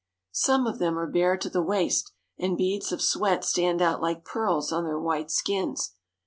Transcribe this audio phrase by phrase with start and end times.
[0.33, 4.25] Some of them are bare to the waist, and beads of sweat stand out like
[4.25, 5.93] pearls on their white skins.